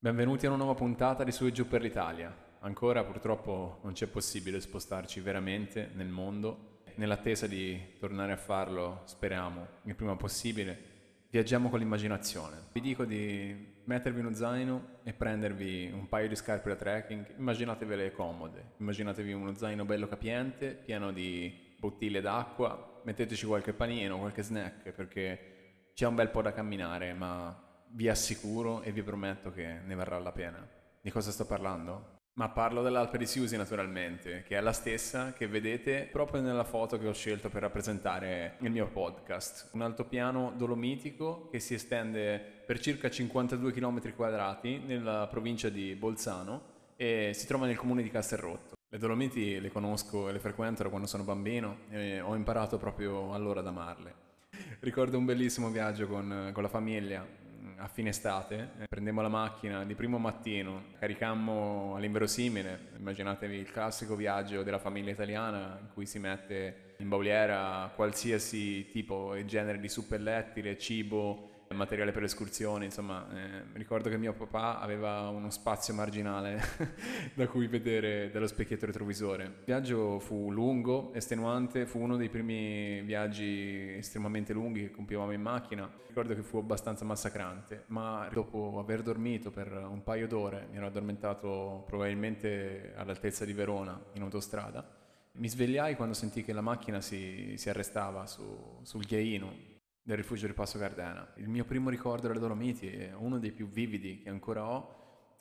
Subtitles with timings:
[0.00, 2.32] Benvenuti a una nuova puntata di Su e Giù per l'Italia.
[2.60, 6.82] Ancora purtroppo non c'è possibile spostarci veramente nel mondo.
[6.94, 12.68] Nell'attesa di tornare a farlo, speriamo, il prima possibile, viaggiamo con l'immaginazione.
[12.70, 18.12] Vi dico di mettervi uno zaino e prendervi un paio di scarpe da trekking, immaginatevele
[18.12, 24.92] comode, immaginatevi uno zaino bello capiente, pieno di bottiglie d'acqua, metteteci qualche panino, qualche snack,
[24.92, 29.94] perché c'è un bel po' da camminare, ma vi assicuro e vi prometto che ne
[29.94, 30.66] varrà la pena.
[31.00, 32.16] Di cosa sto parlando?
[32.38, 36.96] Ma parlo dell'Alpe di Siusi naturalmente, che è la stessa che vedete proprio nella foto
[36.96, 39.70] che ho scelto per rappresentare il mio podcast.
[39.72, 46.76] Un altopiano dolomitico che si estende per circa 52 km quadrati nella provincia di Bolzano
[46.94, 48.76] e si trova nel comune di Castelrotto.
[48.88, 53.34] Le Dolomiti le conosco e le frequento da quando sono bambino e ho imparato proprio
[53.34, 54.14] allora ad amarle.
[54.78, 57.26] Ricordo un bellissimo viaggio con, con la famiglia
[57.78, 64.16] a fine estate, eh, prendemmo la macchina di primo mattino, caricammo all'inverosimile, immaginatevi il classico
[64.16, 69.88] viaggio della famiglia italiana in cui si mette in bauliera qualsiasi tipo e genere di
[69.88, 76.60] suppellettile, cibo, materiale per escursioni, insomma, eh, ricordo che mio papà aveva uno spazio marginale
[77.34, 79.44] da cui vedere dallo specchietto retrovisore.
[79.44, 85.42] Il viaggio fu lungo, estenuante, fu uno dei primi viaggi estremamente lunghi che compivamo in
[85.42, 85.90] macchina.
[86.06, 90.86] Ricordo che fu abbastanza massacrante, ma dopo aver dormito per un paio d'ore, mi ero
[90.86, 94.96] addormentato probabilmente all'altezza di Verona in autostrada,
[95.32, 99.76] mi svegliai quando sentii che la macchina si, si arrestava su, sul ghiaino
[100.08, 101.34] del rifugio di Passo Gardena.
[101.34, 104.96] Il mio primo ricordo delle Dolomiti, uno dei più vividi che ancora ho,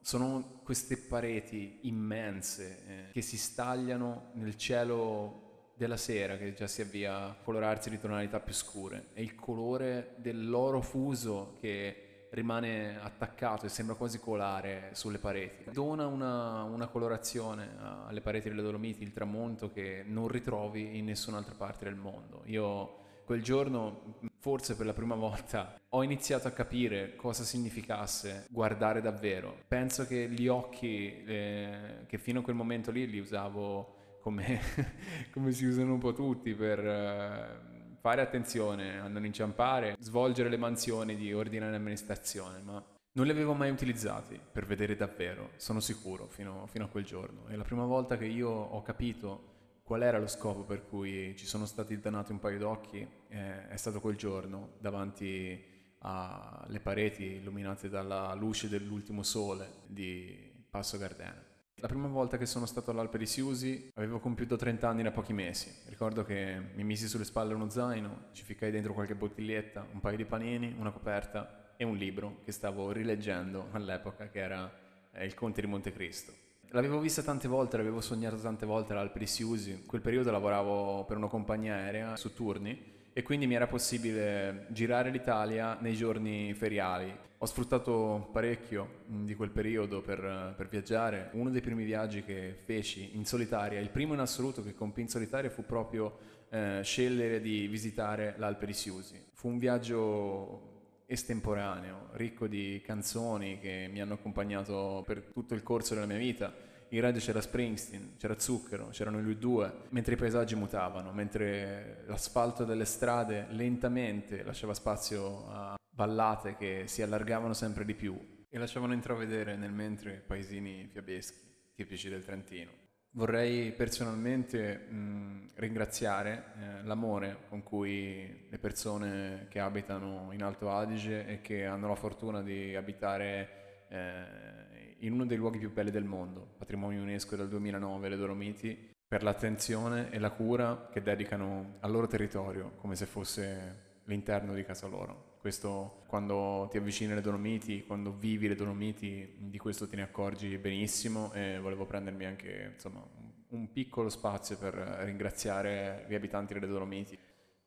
[0.00, 6.80] sono queste pareti immense eh, che si stagliano nel cielo della sera che già si
[6.80, 13.66] avvia a colorarsi di tonalità più scure e il colore dell'oro fuso che rimane attaccato
[13.66, 15.72] e sembra quasi colare sulle pareti.
[15.72, 17.68] Dona una, una colorazione
[18.06, 22.42] alle pareti delle Dolomiti, il tramonto che non ritrovi in nessun'altra parte del mondo.
[22.44, 29.00] Io quel giorno, forse per la prima volta, ho iniziato a capire cosa significasse guardare
[29.00, 29.58] davvero.
[29.68, 34.60] Penso che gli occhi, eh, che fino a quel momento lì li usavo come,
[35.30, 36.78] come si usano un po' tutti per...
[36.80, 37.70] Eh,
[38.02, 43.54] fare attenzione a non inciampare, svolgere le mansioni di ordinaria amministrazione, ma non li avevo
[43.54, 47.46] mai utilizzati per vedere davvero, sono sicuro, fino, fino, a quel giorno.
[47.46, 49.51] E la prima volta che io ho capito
[49.82, 53.76] qual era lo scopo per cui ci sono stati donati un paio d'occhi eh, è
[53.76, 55.70] stato quel giorno davanti
[56.04, 61.50] alle pareti illuminate dalla luce dell'ultimo sole di Passo Gardena.
[61.76, 65.32] La prima volta che sono stato all'Alpe di Siusi avevo compiuto 30 anni da pochi
[65.32, 65.72] mesi.
[65.86, 70.16] Ricordo che mi misi sulle spalle uno zaino, ci ficai dentro qualche bottiglietta, un paio
[70.16, 74.72] di panini, una coperta e un libro che stavo rileggendo all'epoca che era
[75.12, 76.32] eh, Il Conte di Montecristo.
[76.74, 79.72] L'avevo vista tante volte, l'avevo sognato tante volte l'Alpe di Siusi.
[79.72, 84.68] In quel periodo lavoravo per una compagnia aerea su turni e quindi mi era possibile
[84.70, 87.14] girare l'Italia nei giorni feriali.
[87.36, 91.28] Ho sfruttato parecchio di quel periodo per, per, viaggiare.
[91.32, 95.08] Uno dei primi viaggi che feci in solitaria, il primo in assoluto che compì in
[95.08, 96.16] solitaria, fu proprio
[96.48, 99.22] eh, scegliere di visitare l'Alpe di Siusi.
[99.34, 100.71] Fu un viaggio
[101.12, 106.70] estemporaneo, ricco di canzoni che mi hanno accompagnato per tutto il corso della mia vita.
[106.88, 112.64] In radio c'era Springsteen, c'era Zucchero, c'erano lui due, mentre i paesaggi mutavano, mentre l'asfalto
[112.64, 118.18] delle strade lentamente lasciava spazio a vallate che si allargavano sempre di più
[118.48, 121.38] e lasciavano intravedere nel mentre paesini fiabeschi,
[121.74, 122.81] tipici del Trentino.
[123.14, 131.26] Vorrei personalmente mh, ringraziare eh, l'amore con cui le persone che abitano in Alto Adige
[131.26, 136.04] e che hanno la fortuna di abitare eh, in uno dei luoghi più belli del
[136.04, 141.90] mondo, patrimonio UNESCO del 2009, le Dolomiti, per l'attenzione e la cura che dedicano al
[141.90, 145.31] loro territorio come se fosse l'interno di casa loro.
[145.42, 150.56] Questo quando ti avvicini alle Dolomiti, quando vivi le Dolomiti, di questo te ne accorgi
[150.56, 153.04] benissimo e volevo prendermi anche insomma,
[153.48, 157.18] un piccolo spazio per ringraziare gli abitanti delle Dolomiti.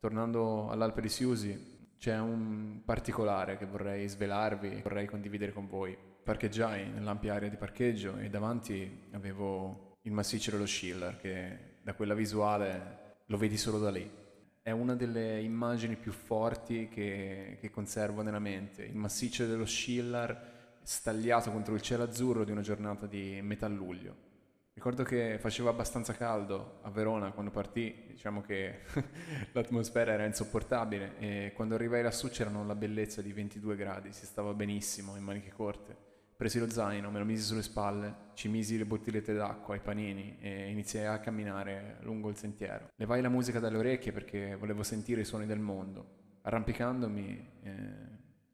[0.00, 5.96] Tornando all'Alpe di Siusi, c'è un particolare che vorrei svelarvi, vorrei condividere con voi.
[6.24, 12.14] Parcheggiai nell'ampia area di parcheggio e davanti avevo il massiccio dello Schiller che da quella
[12.14, 14.19] visuale lo vedi solo da lì
[14.62, 18.84] è una delle immagini più forti che, che conservo nella mente.
[18.84, 24.28] Il massiccio dello Schiller stagliato contro il cielo azzurro di una giornata di metà luglio.
[24.72, 28.80] Ricordo che faceva abbastanza caldo a Verona quando partì, diciamo che
[29.52, 34.54] l'atmosfera era insopportabile e quando arrivai lassù c'erano la bellezza di 22 gradi, si stava
[34.54, 36.09] benissimo in maniche corte.
[36.40, 40.38] Presi lo zaino, me lo misi sulle spalle, ci misi le bottigliette d'acqua, i panini
[40.40, 42.88] e iniziai a camminare lungo il sentiero.
[42.96, 46.38] Levai la musica dalle orecchie perché volevo sentire i suoni del mondo.
[46.40, 47.72] Arrampicandomi eh,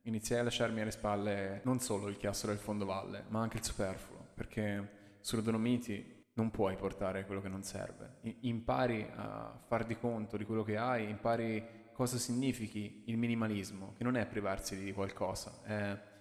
[0.03, 4.31] iniziai a lasciarmi alle spalle non solo il chiasso del fondovalle, ma anche il superfluo,
[4.35, 8.17] perché sulle Dolomiti non puoi portare quello che non serve.
[8.41, 14.03] impari a far di conto di quello che hai, impari cosa significhi il minimalismo, che
[14.03, 16.15] non è privarsi di qualcosa, è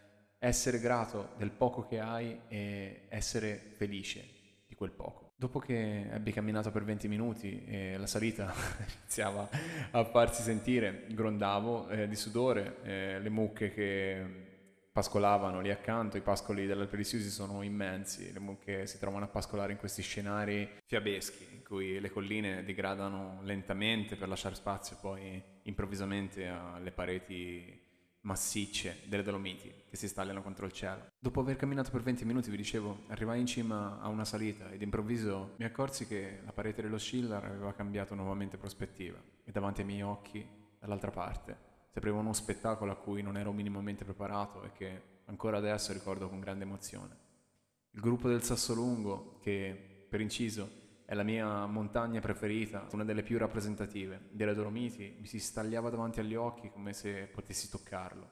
[0.46, 4.24] essere grato del poco che hai e essere felice
[4.68, 5.34] di quel poco.
[5.36, 8.54] Dopo che ebbi camminato per 20 minuti e la salita
[9.02, 9.50] iniziava
[9.92, 14.44] a farsi sentire, grondavo eh, di sudore, eh, le mucche che
[14.92, 19.28] pascolavano lì accanto, i pascoli dell'Alpe di Siusi sono immensi, le mucche si trovano a
[19.28, 25.44] pascolare in questi scenari fiabeschi in cui le colline degradano lentamente per lasciare spazio poi
[25.64, 27.85] improvvisamente alle pareti
[28.26, 31.12] massicce delle Dolomiti che si stagliano contro il cielo.
[31.18, 34.82] Dopo aver camminato per 20 minuti, vi dicevo, arrivai in cima a una salita ed
[34.82, 39.88] improvviso mi accorsi che la parete dello Schiller aveva cambiato nuovamente prospettiva e davanti ai
[39.88, 40.46] miei occhi,
[40.80, 41.58] dall'altra parte,
[41.92, 46.28] si apriva uno spettacolo a cui non ero minimamente preparato e che ancora adesso ricordo
[46.28, 47.24] con grande emozione.
[47.92, 53.38] Il gruppo del Sassolungo, che per inciso è la mia montagna preferita, una delle più
[53.38, 58.32] rappresentative delle Dolomiti, mi si stagliava davanti agli occhi come se potessi toccarlo.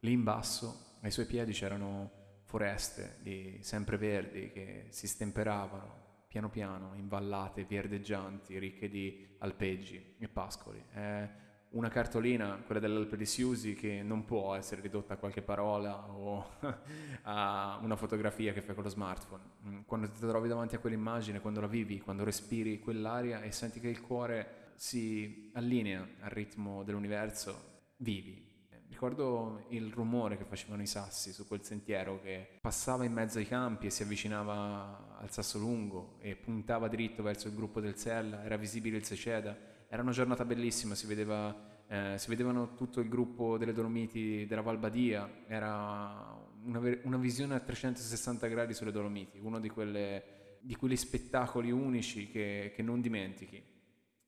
[0.00, 6.94] Lì in basso, ai suoi piedi c'erano foreste di sempreverdi che si stemperavano piano piano
[6.94, 10.82] in vallate verdeggianti, ricche di alpeggi e pascoli.
[10.90, 11.28] È
[11.74, 16.52] una cartolina, quella dell'Alpe di Siusi, che non può essere ridotta a qualche parola o
[17.22, 19.42] a una fotografia che fai con lo smartphone.
[19.66, 23.80] Mm, quando ti trovi davanti a quell'immagine, quando la vivi, quando respiri quell'aria e senti
[23.80, 28.52] che il cuore si allinea al ritmo dell'universo, vivi.
[28.88, 33.46] Ricordo il rumore che facevano i sassi su quel sentiero che passava in mezzo ai
[33.46, 38.44] campi e si avvicinava al sasso lungo e puntava dritto verso il gruppo del Sella,
[38.44, 41.54] era visibile il Seceda era una giornata bellissima, si, vedeva,
[41.86, 47.60] eh, si vedevano tutto il gruppo delle Dolomiti della Valbadia, era una, una, visione a
[47.60, 53.56] 360 gradi sulle Dolomiti, uno di, quelle, di quegli spettacoli unici che, che, non dimentichi.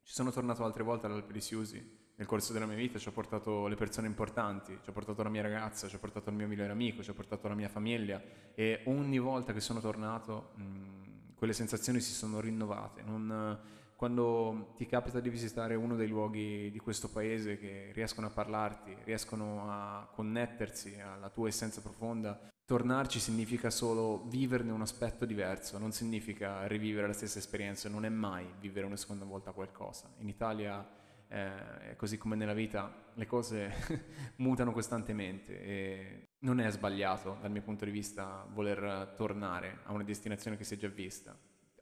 [0.02, 3.12] Ci sono tornato altre volte all'Alpe di Siusi nel corso della mia vita, ci ho
[3.12, 6.46] portato le persone importanti, ci ho portato la mia ragazza, ci ho portato il mio
[6.46, 8.22] migliore amico, ci ho portato la mia famiglia
[8.54, 13.02] e ogni volta che sono tornato mh, quelle sensazioni si sono rinnovate.
[13.02, 13.58] Non,
[13.96, 18.94] quando ti capita di visitare uno dei luoghi di questo paese che riescono a parlarti,
[19.04, 25.92] riescono a connettersi alla tua essenza profonda, tornarci significa solo viverne un aspetto diverso, non
[25.92, 30.12] significa rivivere la stessa esperienza, non è mai vivere una seconda volta qualcosa.
[30.18, 30.86] In Italia,
[31.28, 33.72] eh, così come nella vita, le cose
[34.36, 40.04] mutano costantemente e non è sbagliato dal mio punto di vista voler tornare a una
[40.04, 41.34] destinazione che si è già vista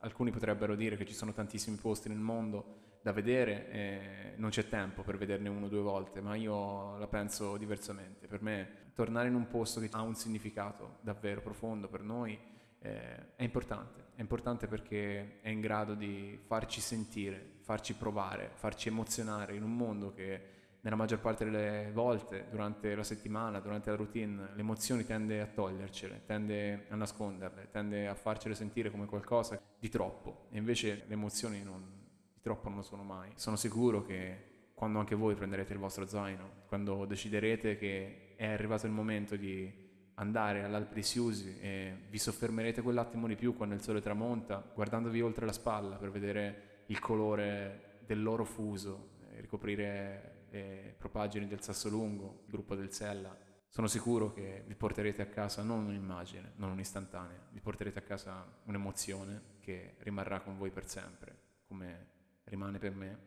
[0.04, 4.68] alcuni potrebbero dire che ci sono tantissimi posti nel mondo da vedere e non c'è
[4.68, 8.26] tempo per vederne uno o due volte, ma io la penso diversamente.
[8.26, 12.38] Per me tornare in un posto che ha un significato davvero profondo per noi
[12.78, 18.88] eh, è importante, è importante perché è in grado di farci sentire, farci provare, farci
[18.88, 20.52] emozionare in un mondo che
[20.84, 25.46] nella maggior parte delle volte durante la settimana, durante la routine, le emozioni tende a
[25.46, 30.48] togliercele, tende a nasconderle, tende a farcele sentire come qualcosa di troppo.
[30.50, 31.82] E invece le emozioni non,
[32.34, 33.30] di troppo non lo sono mai.
[33.36, 38.84] Sono sicuro che quando anche voi prenderete il vostro zaino, quando deciderete che è arrivato
[38.84, 39.72] il momento di
[40.16, 45.22] andare all'Alpe di Siusi e vi soffermerete quell'attimo di più quando il sole tramonta, guardandovi
[45.22, 52.42] oltre la spalla per vedere il colore del loro fuso, ricoprire le propagini del Sassolungo,
[52.44, 57.48] il gruppo del Sella, sono sicuro che vi porterete a casa non un'immagine, non un'istantanea,
[57.50, 62.10] vi porterete a casa un'emozione che rimarrà con voi per sempre, come
[62.44, 63.18] rimane per me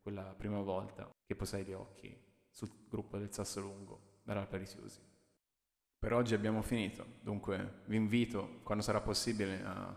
[0.00, 5.00] quella prima volta che posai gli occhi sul gruppo del Sassolungo dall'Alpe Risiusi.
[5.98, 9.94] Per oggi abbiamo finito, dunque vi invito, quando sarà possibile, a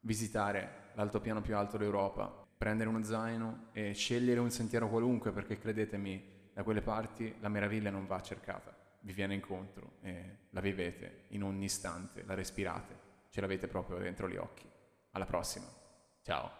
[0.00, 6.50] visitare l'altopiano più alto d'Europa, prendere uno zaino e scegliere un sentiero qualunque perché credetemi,
[6.52, 11.42] da quelle parti la meraviglia non va cercata, vi viene incontro e la vivete in
[11.42, 12.98] ogni istante, la respirate,
[13.30, 14.68] ce l'avete proprio dentro gli occhi.
[15.12, 15.64] Alla prossima,
[16.22, 16.59] ciao!